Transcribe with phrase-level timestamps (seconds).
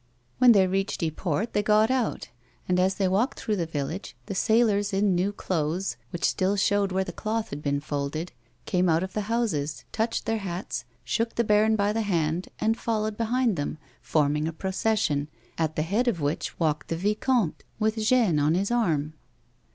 [0.39, 2.29] When they reached Yport they got out,
[2.67, 6.91] and, as they walked through the village, the sailors in new clothes which still showed
[6.91, 8.31] where the cloth had been folded,
[8.65, 12.79] came out of the houses, touched their hats, shook the baron by the hand, and
[12.79, 15.27] followed behind them, forming h procession,
[15.59, 19.13] at the head of which walked the vicomte with Jeanne on his arm.